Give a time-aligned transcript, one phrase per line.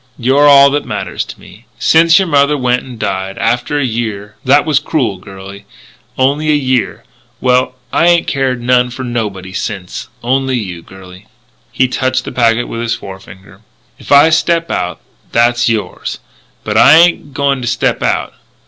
[0.17, 1.67] You're all that matters to me...
[1.77, 3.37] since your mother went and died...
[3.37, 4.35] after a year....
[4.43, 5.65] That was crool, girlie.
[6.17, 7.03] Only a year.
[7.39, 11.27] Well, I ain't cared none for nobody since only you, girlie."
[11.71, 13.61] He touched the packet with his forefinger:
[13.99, 14.99] "If I step out,
[15.31, 16.17] that's yours.
[16.63, 18.33] But I ain't a going to step out.